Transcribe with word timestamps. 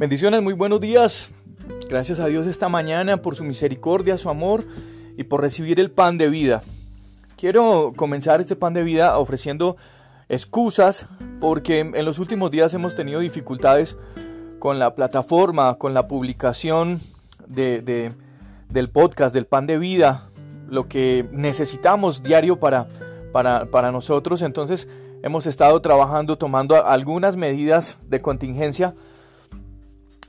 Bendiciones, 0.00 0.40
muy 0.42 0.54
buenos 0.54 0.80
días. 0.80 1.30
Gracias 1.90 2.20
a 2.20 2.26
Dios 2.26 2.46
esta 2.46 2.70
mañana 2.70 3.20
por 3.20 3.36
su 3.36 3.44
misericordia, 3.44 4.16
su 4.16 4.30
amor 4.30 4.64
y 5.18 5.24
por 5.24 5.42
recibir 5.42 5.78
el 5.78 5.90
pan 5.90 6.16
de 6.16 6.30
vida. 6.30 6.62
Quiero 7.36 7.92
comenzar 7.94 8.40
este 8.40 8.56
pan 8.56 8.72
de 8.72 8.82
vida 8.82 9.18
ofreciendo 9.18 9.76
excusas 10.30 11.06
porque 11.38 11.80
en 11.80 12.04
los 12.06 12.18
últimos 12.18 12.50
días 12.50 12.72
hemos 12.72 12.94
tenido 12.94 13.20
dificultades 13.20 13.98
con 14.58 14.78
la 14.78 14.94
plataforma, 14.94 15.74
con 15.76 15.92
la 15.92 16.08
publicación 16.08 17.02
de, 17.46 18.10
del 18.70 18.88
podcast 18.88 19.34
del 19.34 19.44
pan 19.44 19.66
de 19.66 19.76
vida, 19.76 20.30
lo 20.66 20.88
que 20.88 21.28
necesitamos 21.30 22.22
diario 22.22 22.58
para, 22.58 22.88
para, 23.32 23.66
para 23.66 23.92
nosotros. 23.92 24.40
Entonces 24.40 24.88
hemos 25.22 25.44
estado 25.44 25.78
trabajando, 25.82 26.38
tomando 26.38 26.86
algunas 26.86 27.36
medidas 27.36 27.98
de 28.08 28.22
contingencia 28.22 28.94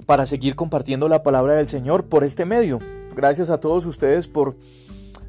para 0.06 0.26
seguir 0.26 0.56
compartiendo 0.56 1.08
la 1.08 1.24
palabra 1.24 1.54
del 1.54 1.68
Señor 1.68 2.06
por 2.06 2.24
este 2.24 2.46
medio. 2.46 2.80
Gracias 3.16 3.50
a 3.50 3.60
todos 3.60 3.86
ustedes 3.86 4.28
por, 4.28 4.56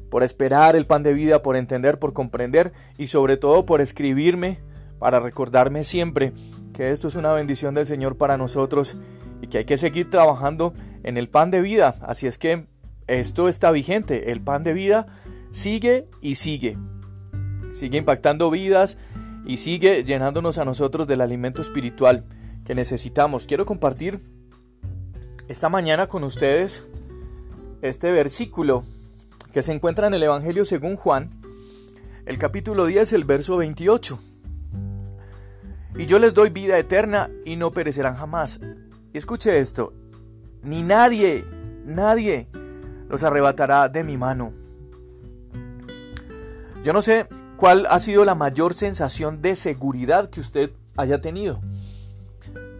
por 0.09 0.23
esperar 0.23 0.75
el 0.75 0.85
pan 0.85 1.03
de 1.03 1.13
vida, 1.13 1.41
por 1.41 1.55
entender, 1.55 1.99
por 1.99 2.13
comprender 2.13 2.73
y 2.97 3.07
sobre 3.07 3.37
todo 3.37 3.65
por 3.65 3.81
escribirme 3.81 4.59
para 4.99 5.19
recordarme 5.19 5.83
siempre 5.83 6.31
que 6.73 6.91
esto 6.91 7.09
es 7.09 7.15
una 7.15 7.33
bendición 7.33 7.75
del 7.75 7.85
Señor 7.85 8.17
para 8.17 8.37
nosotros 8.37 8.95
y 9.41 9.47
que 9.47 9.59
hay 9.59 9.65
que 9.65 9.77
seguir 9.77 10.09
trabajando 10.09 10.73
en 11.03 11.17
el 11.17 11.27
pan 11.27 11.51
de 11.51 11.61
vida. 11.61 11.95
Así 12.01 12.25
es 12.25 12.37
que 12.37 12.67
esto 13.07 13.49
está 13.49 13.71
vigente, 13.71 14.31
el 14.31 14.41
pan 14.41 14.63
de 14.63 14.73
vida 14.73 15.07
sigue 15.51 16.07
y 16.21 16.35
sigue. 16.35 16.77
Sigue 17.73 17.97
impactando 17.97 18.49
vidas 18.49 18.97
y 19.45 19.57
sigue 19.57 20.03
llenándonos 20.03 20.57
a 20.57 20.65
nosotros 20.65 21.05
del 21.05 21.19
alimento 21.19 21.61
espiritual 21.61 22.25
que 22.63 22.75
necesitamos. 22.75 23.45
Quiero 23.45 23.65
compartir 23.65 24.21
esta 25.53 25.69
mañana 25.69 26.07
con 26.07 26.23
ustedes 26.23 26.81
este 27.83 28.11
versículo 28.11 28.85
que 29.51 29.61
se 29.61 29.71
encuentra 29.71 30.07
en 30.07 30.15
el 30.15 30.23
Evangelio 30.23 30.65
según 30.65 30.95
Juan, 30.95 31.29
el 32.25 32.39
capítulo 32.39 32.87
10, 32.87 33.13
el 33.13 33.23
verso 33.23 33.57
28. 33.57 34.17
Y 35.95 36.07
yo 36.07 36.17
les 36.17 36.33
doy 36.33 36.49
vida 36.49 36.79
eterna 36.79 37.29
y 37.45 37.55
no 37.55 37.69
perecerán 37.69 38.15
jamás. 38.15 38.61
Y 39.13 39.17
escuche 39.19 39.59
esto, 39.59 39.93
ni 40.63 40.81
nadie, 40.81 41.45
nadie 41.85 42.47
los 43.07 43.23
arrebatará 43.23 43.89
de 43.89 44.03
mi 44.03 44.17
mano. 44.17 44.53
Yo 46.83 46.93
no 46.93 47.03
sé 47.03 47.27
cuál 47.57 47.85
ha 47.91 47.99
sido 47.99 48.25
la 48.25 48.33
mayor 48.33 48.73
sensación 48.73 49.43
de 49.43 49.55
seguridad 49.55 50.31
que 50.31 50.39
usted 50.39 50.71
haya 50.97 51.21
tenido. 51.21 51.61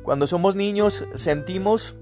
Cuando 0.01 0.25
somos 0.25 0.55
niños 0.55 1.05
sentimos 1.13 1.95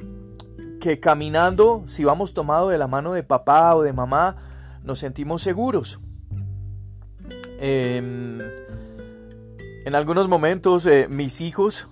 que 0.82 1.00
caminando, 1.00 1.86
si 1.88 2.04
vamos 2.04 2.34
tomado 2.34 2.68
de 2.68 2.78
la 2.78 2.88
mano 2.88 3.14
de 3.14 3.24
papá 3.24 3.74
o 3.76 3.84
de 3.84 3.94
mamá, 3.94 4.36
nos 4.84 5.00
sentimos 5.00 5.42
seguros. 5.42 6.02
Em, 7.60 8.42
en 9.86 9.96
algunos 9.96 10.28
momentos 10.28 10.86
eh, 10.88 11.08
mis 11.10 11.40
hijos, 11.40 11.88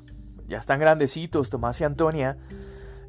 ya 0.47 0.57
están 0.57 0.79
grandecitos, 0.79 1.51
Tomás 1.51 1.79
y 1.79 1.83
Antonia, 1.83 2.37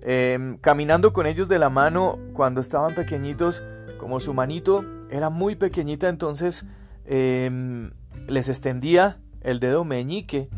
em, 0.02 0.58
caminando 0.58 1.12
con 1.12 1.26
ellos 1.26 1.48
de 1.48 1.58
la 1.58 1.70
mano 1.70 2.18
cuando 2.34 2.60
estaban 2.60 2.94
pequeñitos, 2.94 3.62
como 3.98 4.20
su 4.20 4.34
manito 4.34 4.84
era 5.10 5.30
muy 5.30 5.56
pequeñita, 5.56 6.08
entonces 6.08 6.66
em, 7.06 7.90
les 8.28 8.48
extendía 8.48 9.18
el 9.40 9.58
dedo 9.58 9.84
meñique 9.84 10.50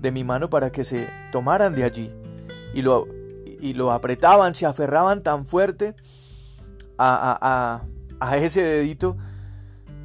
de 0.00 0.12
mi 0.12 0.24
mano 0.24 0.50
para 0.50 0.70
que 0.70 0.84
se 0.84 1.08
tomaran 1.32 1.74
de 1.74 1.84
allí. 1.84 2.12
Y 2.74 2.82
lo, 2.82 3.06
y 3.60 3.74
lo 3.74 3.92
apretaban, 3.92 4.54
se 4.54 4.66
aferraban 4.66 5.22
tan 5.22 5.44
fuerte 5.44 5.94
a, 6.98 7.86
a, 8.20 8.36
ese 8.36 8.62
dedito 8.62 9.16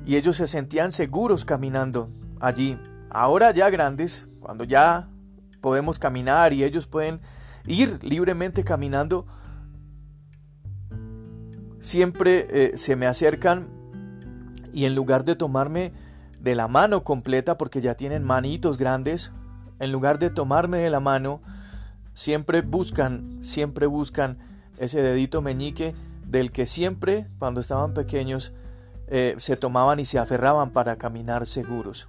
y 0.05 0.15
ellos 0.15 0.37
se 0.37 0.47
sentían 0.47 0.91
seguros 0.91 1.45
caminando 1.45 2.09
allí. 2.39 2.77
Ahora 3.09 3.51
ya 3.51 3.69
grandes, 3.69 4.27
cuando 4.39 4.63
ya 4.63 5.09
podemos 5.61 5.97
caminar 5.97 6.53
y 6.53 6.63
ellos 6.63 6.87
pueden 6.87 7.21
ir 7.65 7.99
libremente 8.03 8.63
caminando, 8.63 9.25
siempre 11.79 12.47
eh, 12.49 12.77
se 12.77 12.95
me 12.95 13.07
acercan 13.07 13.67
y 14.71 14.85
en 14.85 14.95
lugar 14.95 15.23
de 15.23 15.35
tomarme 15.35 15.93
de 16.39 16.55
la 16.55 16.67
mano 16.67 17.03
completa, 17.03 17.57
porque 17.57 17.79
ya 17.79 17.95
tienen 17.95 18.23
manitos 18.23 18.77
grandes, 18.77 19.31
en 19.79 19.91
lugar 19.91 20.19
de 20.19 20.29
tomarme 20.29 20.79
de 20.79 20.89
la 20.89 20.99
mano, 20.99 21.41
Siempre 22.13 22.61
buscan, 22.61 23.39
siempre 23.41 23.87
buscan 23.87 24.37
ese 24.77 25.01
dedito 25.01 25.41
meñique 25.41 25.93
del 26.27 26.51
que 26.51 26.65
siempre, 26.65 27.27
cuando 27.39 27.59
estaban 27.59 27.93
pequeños, 27.93 28.53
eh, 29.07 29.35
se 29.37 29.57
tomaban 29.57 29.99
y 29.99 30.05
se 30.05 30.19
aferraban 30.19 30.71
para 30.71 30.97
caminar 30.97 31.47
seguros. 31.47 32.07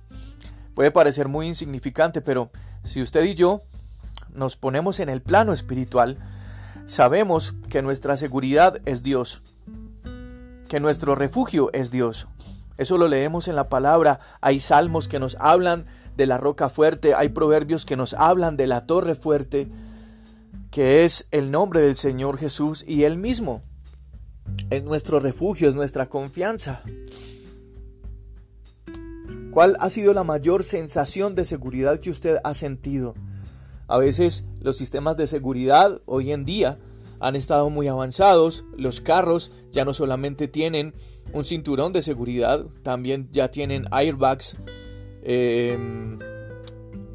Puede 0.75 0.91
parecer 0.91 1.29
muy 1.29 1.47
insignificante, 1.47 2.21
pero 2.21 2.51
si 2.83 3.03
usted 3.03 3.25
y 3.25 3.35
yo 3.35 3.63
nos 4.33 4.57
ponemos 4.57 5.01
en 5.01 5.09
el 5.09 5.23
plano 5.23 5.53
espiritual, 5.53 6.19
sabemos 6.87 7.55
que 7.69 7.83
nuestra 7.83 8.17
seguridad 8.17 8.81
es 8.85 9.03
Dios, 9.03 9.43
que 10.69 10.81
nuestro 10.81 11.15
refugio 11.15 11.71
es 11.73 11.91
Dios. 11.91 12.29
Eso 12.77 12.99
lo 12.99 13.07
leemos 13.07 13.47
en 13.47 13.55
la 13.55 13.69
palabra. 13.69 14.19
Hay 14.41 14.59
salmos 14.59 15.07
que 15.07 15.21
nos 15.21 15.37
hablan 15.39 15.87
de 16.17 16.27
la 16.27 16.39
roca 16.39 16.69
fuerte, 16.69 17.15
hay 17.15 17.29
proverbios 17.29 17.85
que 17.85 17.97
nos 17.97 18.15
hablan 18.15 18.57
de 18.57 18.67
la 18.67 18.87
torre 18.87 19.15
fuerte 19.15 19.69
que 20.75 21.05
es 21.05 21.29
el 21.31 21.53
nombre 21.53 21.81
del 21.81 21.95
Señor 21.95 22.37
Jesús 22.37 22.85
y 22.85 23.05
Él 23.05 23.17
mismo. 23.17 23.63
Es 24.71 24.83
nuestro 24.83 25.21
refugio, 25.21 25.69
es 25.69 25.77
nuestra 25.77 26.09
confianza. 26.09 26.83
¿Cuál 29.53 29.77
ha 29.79 29.89
sido 29.89 30.13
la 30.13 30.25
mayor 30.25 30.65
sensación 30.65 31.37
de 31.37 31.45
seguridad 31.45 32.01
que 32.01 32.11
usted 32.11 32.39
ha 32.43 32.55
sentido? 32.55 33.15
A 33.87 33.99
veces 33.99 34.47
los 34.63 34.77
sistemas 34.77 35.17
de 35.17 35.29
seguridad 35.29 36.01
hoy 36.07 36.33
en 36.33 36.45
día 36.45 36.81
han 37.21 37.37
estado 37.37 37.71
muy 37.71 37.87
avanzados. 37.87 38.65
Los 38.77 39.01
carros 39.01 39.53
ya 39.71 39.85
no 39.85 39.95
solamente 39.95 40.49
tienen 40.49 40.93
un 41.33 41.45
cinturón 41.45 41.93
de 41.93 42.03
seguridad, 42.03 42.67
también 42.83 43.29
ya 43.31 43.53
tienen 43.53 43.87
airbags 43.93 44.57
eh, 45.23 45.79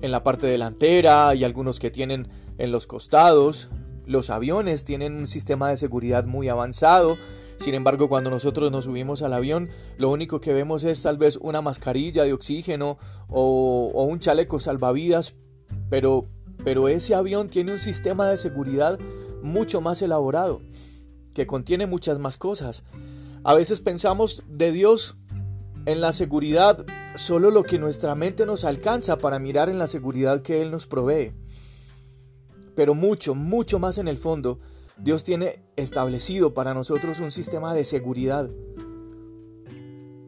en 0.02 0.12
la 0.12 0.24
parte 0.24 0.47
delantera 0.47 1.36
y 1.36 1.44
algunos 1.44 1.78
que 1.78 1.91
tienen 1.91 2.30
en 2.59 2.72
los 2.72 2.86
costados. 2.86 3.70
Los 4.06 4.30
aviones 4.30 4.86
tienen 4.86 5.16
un 5.16 5.28
sistema 5.28 5.70
de 5.70 5.78
seguridad 5.78 6.25
muy 6.25 6.50
avanzado. 6.50 7.18
Sin 7.58 7.74
embargo, 7.74 8.08
cuando 8.08 8.30
nosotros 8.30 8.72
nos 8.72 8.86
subimos 8.86 9.22
al 9.22 9.34
avión, 9.34 9.70
lo 9.97 10.09
único 10.09 10.40
que 10.40 10.53
vemos 10.53 10.84
es 10.84 11.02
tal 11.02 11.18
vez 11.18 11.38
una 11.38 11.62
mascarilla 11.62 12.24
de 12.24 12.34
oxígeno 12.34 12.97
o, 13.28 14.06
un 14.06 14.20
chaleco 14.20 14.59
salvavidas, 14.59 15.36
pero, 15.90 16.25
pero 16.64 16.88
ese 16.88 17.16
avión 17.16 17.50
tiene 17.50 17.74
un 17.74 17.80
sistema 17.80 18.28
de 18.28 18.38
seguridad 18.38 18.97
mucho 19.41 19.81
más 19.81 20.02
elaborado, 20.02 20.62
que 21.34 21.47
contiene 21.47 21.86
muchas 21.86 22.18
más 22.20 22.38
cosas. 22.38 22.84
A 23.44 23.53
veces 23.53 23.81
pensamos 23.81 24.44
de 24.47 24.72
Dios 24.72 25.18
en 25.86 26.00
la 26.00 26.14
seguridad 26.14 26.86
solo 27.16 27.52
lo 27.52 27.64
que 27.64 27.80
nuestra 27.80 28.16
mente 28.16 28.46
nos 28.46 28.64
alcanza 28.64 29.18
para 29.18 29.40
mirar 29.40 29.70
en 29.70 29.80
la 29.80 29.88
seguridad 29.88 30.41
que 30.41 30.62
Él 30.62 30.72
nos 30.72 30.88
provee 30.88 31.34
pero 32.79 32.95
mucho, 32.95 33.35
mucho 33.35 33.78
más 33.78 33.97
en 33.97 34.07
el 34.07 34.17
fondo, 34.17 34.57
Dios 34.97 35.25
tiene 35.25 35.62
establecido 35.75 36.53
para 36.53 36.73
nosotros 36.73 37.19
un 37.19 37.29
sistema 37.29 37.73
de 37.73 37.84
seguridad 37.84 38.50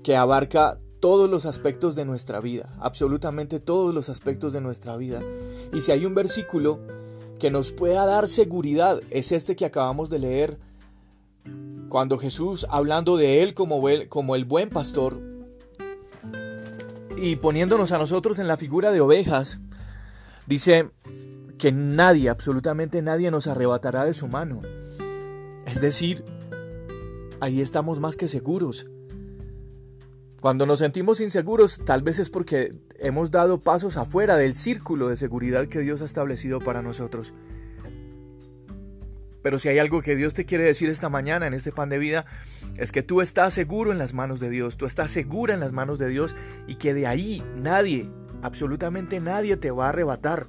que 0.03 0.17
abarca 0.17 0.77
todos 0.99 1.29
los 1.29 1.45
aspectos 1.45 1.95
de 1.95 2.03
nuestra 2.03 2.41
vida, 2.41 2.75
absolutamente 2.81 3.61
todos 3.61 3.95
los 3.95 4.09
aspectos 4.09 4.51
de 4.51 4.59
nuestra 4.59 4.97
vida. 4.97 5.21
Y 5.71 5.79
si 5.79 5.93
hay 5.93 6.05
un 6.05 6.13
versículo 6.13 6.81
que 7.39 7.51
nos 7.51 7.71
pueda 7.71 8.05
dar 8.05 8.27
seguridad, 8.27 8.99
es 9.11 9.31
este 9.31 9.55
que 9.55 9.63
acabamos 9.63 10.09
de 10.09 10.19
leer, 10.19 10.59
cuando 11.87 12.17
Jesús, 12.17 12.67
hablando 12.69 13.15
de 13.15 13.43
Él 13.43 13.53
como, 13.53 13.81
como 14.09 14.35
el 14.35 14.43
buen 14.43 14.67
pastor, 14.67 15.21
y 17.15 17.37
poniéndonos 17.37 17.93
a 17.93 17.97
nosotros 17.97 18.39
en 18.39 18.49
la 18.49 18.57
figura 18.57 18.91
de 18.91 18.99
ovejas, 18.99 19.61
dice, 20.47 20.91
que 21.61 21.71
nadie, 21.71 22.27
absolutamente 22.27 23.03
nadie 23.03 23.29
nos 23.29 23.45
arrebatará 23.45 24.03
de 24.03 24.15
su 24.15 24.27
mano. 24.27 24.63
Es 25.67 25.79
decir, 25.79 26.25
ahí 27.39 27.61
estamos 27.61 27.99
más 27.99 28.15
que 28.17 28.27
seguros. 28.27 28.87
Cuando 30.39 30.65
nos 30.65 30.79
sentimos 30.79 31.21
inseguros, 31.21 31.79
tal 31.85 32.01
vez 32.01 32.17
es 32.17 32.31
porque 32.31 32.73
hemos 32.97 33.29
dado 33.29 33.61
pasos 33.61 33.95
afuera 33.97 34.37
del 34.37 34.55
círculo 34.55 35.09
de 35.09 35.15
seguridad 35.15 35.67
que 35.67 35.81
Dios 35.81 36.01
ha 36.01 36.05
establecido 36.05 36.57
para 36.61 36.81
nosotros. 36.81 37.31
Pero 39.43 39.59
si 39.59 39.69
hay 39.69 39.77
algo 39.77 40.01
que 40.01 40.15
Dios 40.15 40.33
te 40.33 40.45
quiere 40.45 40.63
decir 40.63 40.89
esta 40.89 41.09
mañana 41.09 41.45
en 41.45 41.53
este 41.53 41.71
pan 41.71 41.89
de 41.89 41.99
vida, 41.99 42.25
es 42.77 42.91
que 42.91 43.03
tú 43.03 43.21
estás 43.21 43.53
seguro 43.53 43.91
en 43.91 43.99
las 43.99 44.15
manos 44.15 44.39
de 44.39 44.49
Dios, 44.49 44.77
tú 44.77 44.87
estás 44.87 45.11
segura 45.11 45.53
en 45.53 45.59
las 45.59 45.73
manos 45.73 45.99
de 45.99 46.09
Dios 46.09 46.35
y 46.65 46.77
que 46.77 46.95
de 46.95 47.05
ahí 47.05 47.43
nadie, 47.55 48.09
absolutamente 48.41 49.19
nadie 49.19 49.57
te 49.57 49.69
va 49.69 49.85
a 49.85 49.89
arrebatar. 49.89 50.47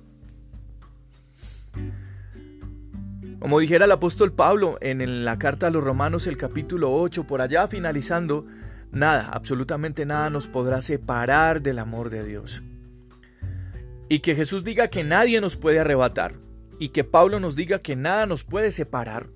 Como 3.42 3.58
dijera 3.58 3.86
el 3.86 3.90
apóstol 3.90 4.32
Pablo 4.32 4.78
en 4.80 5.24
la 5.24 5.36
carta 5.36 5.66
a 5.66 5.70
los 5.70 5.82
Romanos 5.82 6.28
el 6.28 6.36
capítulo 6.36 6.92
8, 6.92 7.26
por 7.26 7.40
allá 7.40 7.66
finalizando, 7.66 8.46
nada, 8.92 9.30
absolutamente 9.32 10.06
nada 10.06 10.30
nos 10.30 10.46
podrá 10.46 10.80
separar 10.80 11.60
del 11.60 11.80
amor 11.80 12.08
de 12.08 12.24
Dios. 12.24 12.62
Y 14.08 14.20
que 14.20 14.36
Jesús 14.36 14.62
diga 14.62 14.86
que 14.86 15.02
nadie 15.02 15.40
nos 15.40 15.56
puede 15.56 15.80
arrebatar 15.80 16.36
y 16.78 16.90
que 16.90 17.02
Pablo 17.02 17.40
nos 17.40 17.56
diga 17.56 17.80
que 17.80 17.96
nada 17.96 18.26
nos 18.26 18.44
puede 18.44 18.70
separar, 18.70 19.26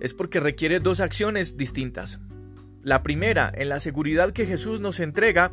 es 0.00 0.14
porque 0.14 0.40
requiere 0.40 0.80
dos 0.80 1.00
acciones 1.00 1.58
distintas. 1.58 2.20
La 2.82 3.02
primera, 3.02 3.52
en 3.54 3.68
la 3.68 3.80
seguridad 3.80 4.32
que 4.32 4.46
Jesús 4.46 4.80
nos 4.80 5.00
entrega, 5.00 5.52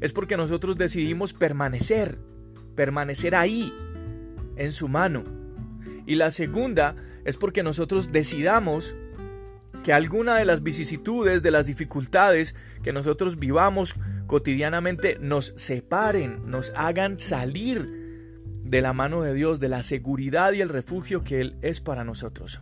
es 0.00 0.12
porque 0.12 0.36
nosotros 0.36 0.78
decidimos 0.78 1.32
permanecer, 1.32 2.20
permanecer 2.76 3.34
ahí, 3.34 3.74
en 4.54 4.72
su 4.72 4.86
mano. 4.86 5.24
Y 6.06 6.14
la 6.14 6.30
segunda 6.30 6.94
es 7.26 7.36
porque 7.36 7.64
nosotros 7.64 8.12
decidamos 8.12 8.96
que 9.84 9.92
alguna 9.92 10.36
de 10.36 10.44
las 10.44 10.62
vicisitudes, 10.62 11.42
de 11.42 11.50
las 11.50 11.66
dificultades 11.66 12.54
que 12.82 12.92
nosotros 12.92 13.38
vivamos 13.38 13.96
cotidianamente 14.26 15.18
nos 15.20 15.52
separen, 15.56 16.48
nos 16.48 16.72
hagan 16.76 17.18
salir 17.18 18.06
de 18.62 18.80
la 18.80 18.92
mano 18.92 19.22
de 19.22 19.34
Dios, 19.34 19.60
de 19.60 19.68
la 19.68 19.82
seguridad 19.82 20.52
y 20.52 20.60
el 20.60 20.68
refugio 20.68 21.24
que 21.24 21.40
Él 21.40 21.56
es 21.62 21.80
para 21.80 22.04
nosotros. 22.04 22.60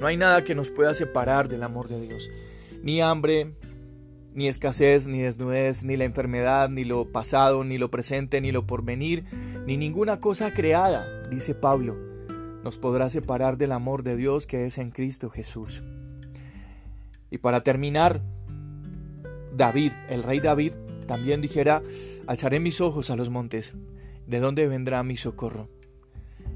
No 0.00 0.06
hay 0.06 0.16
nada 0.16 0.44
que 0.44 0.54
nos 0.54 0.70
pueda 0.70 0.94
separar 0.94 1.48
del 1.48 1.62
amor 1.62 1.88
de 1.88 2.00
Dios. 2.00 2.30
Ni 2.82 3.00
hambre, 3.00 3.54
ni 4.34 4.46
escasez, 4.48 5.06
ni 5.06 5.20
desnudez, 5.20 5.84
ni 5.84 5.96
la 5.96 6.04
enfermedad, 6.04 6.68
ni 6.68 6.84
lo 6.84 7.10
pasado, 7.12 7.64
ni 7.64 7.78
lo 7.78 7.90
presente, 7.90 8.40
ni 8.40 8.52
lo 8.52 8.66
porvenir, 8.66 9.24
ni 9.66 9.76
ninguna 9.76 10.20
cosa 10.20 10.52
creada, 10.52 11.22
dice 11.30 11.54
Pablo, 11.54 12.11
nos 12.64 12.78
podrá 12.78 13.08
separar 13.08 13.56
del 13.56 13.72
amor 13.72 14.02
de 14.02 14.16
Dios 14.16 14.46
que 14.46 14.66
es 14.66 14.78
en 14.78 14.90
Cristo 14.90 15.30
Jesús. 15.30 15.82
Y 17.30 17.38
para 17.38 17.62
terminar, 17.62 18.22
David, 19.56 19.92
el 20.08 20.22
rey 20.22 20.40
David, 20.40 20.72
también 21.06 21.40
dijera, 21.40 21.82
alzaré 22.26 22.60
mis 22.60 22.80
ojos 22.80 23.10
a 23.10 23.16
los 23.16 23.30
montes, 23.30 23.74
¿de 24.26 24.40
dónde 24.40 24.68
vendrá 24.68 25.02
mi 25.02 25.16
socorro? 25.16 25.68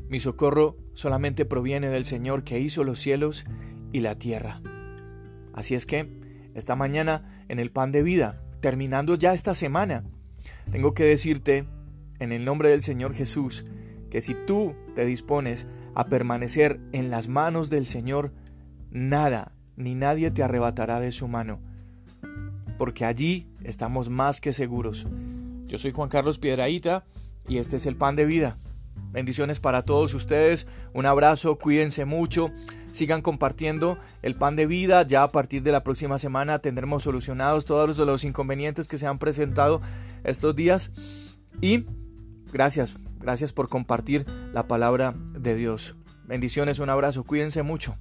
Mi 0.09 0.21
socorro 0.21 0.77
solamente 0.95 1.45
proviene 1.45 1.89
del 1.89 2.05
Señor 2.05 2.45
que 2.45 2.61
hizo 2.61 2.85
los 2.85 3.01
cielos 3.01 3.45
y 3.93 4.01
la 4.01 4.17
tierra. 4.17 4.61
Así 5.53 5.75
es 5.75 5.87
que, 5.87 6.09
esta 6.55 6.77
mañana, 6.77 7.45
en 7.49 7.59
el 7.59 7.71
pan 7.71 7.93
de 7.93 8.03
vida, 8.03 8.43
terminando 8.61 9.15
ya 9.17 9.35
esta 9.35 9.55
semana, 9.55 10.05
tengo 10.71 10.95
que 10.95 11.05
decirte, 11.05 11.67
en 12.19 12.33
el 12.33 12.45
nombre 12.45 12.69
del 12.69 12.83
Señor 12.83 13.15
Jesús, 13.15 13.65
que 14.11 14.21
si 14.21 14.35
tú 14.47 14.75
te 14.95 15.05
dispones 15.05 15.67
a 15.97 16.05
permanecer 16.05 16.79
en 16.93 17.11
las 17.11 17.27
manos 17.27 17.71
del 17.71 17.87
Señor, 17.87 18.33
nada 18.91 19.53
ni 19.77 19.95
nadie 19.95 20.31
te 20.31 20.43
arrebatará 20.43 21.01
de 21.01 21.11
su 21.11 21.27
mano, 21.27 21.59
porque 22.77 23.07
allí 23.07 23.49
estamos 23.65 24.11
más 24.11 24.43
que 24.43 24.53
seguros. 24.53 25.07
Yo 25.65 25.79
soy 25.79 25.93
Juan 25.93 26.11
Carlos 26.11 26.39
Piedraíta 26.39 27.05
y 27.49 27.59
este 27.59 27.77
es 27.77 27.87
el 27.87 27.97
pan 27.97 28.15
de 28.15 28.27
vida. 28.27 28.59
Bendiciones 29.11 29.59
para 29.59 29.83
todos 29.83 30.13
ustedes, 30.13 30.67
un 30.93 31.07
abrazo, 31.07 31.59
cuídense 31.59 32.05
mucho, 32.05 32.51
sigan 32.93 33.23
compartiendo 33.23 33.99
el 34.21 34.35
pan 34.35 34.55
de 34.55 34.67
vida. 34.67 35.03
Ya 35.07 35.23
a 35.23 35.33
partir 35.33 35.63
de 35.63 35.73
la 35.73 35.83
próxima 35.83 36.19
semana 36.19 36.59
tendremos 36.59 37.05
solucionados 37.05 37.65
todos 37.65 37.97
los 37.97 38.23
inconvenientes 38.23 38.87
que 38.87 38.99
se 38.99 39.07
han 39.07 39.19
presentado 39.19 39.81
estos 40.25 40.55
días. 40.55 40.93
Y 41.63 41.87
gracias, 42.53 42.97
gracias 43.19 43.53
por 43.53 43.69
compartir 43.69 44.27
la 44.53 44.67
palabra 44.67 45.15
de 45.39 45.55
Dios. 45.55 45.97
Bendiciones, 46.27 46.79
un 46.79 46.91
abrazo, 46.91 47.25
cuídense 47.25 47.63
mucho. 47.63 47.97